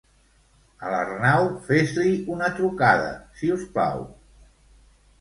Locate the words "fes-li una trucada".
1.69-3.15